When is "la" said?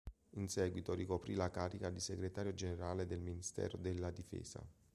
1.35-1.51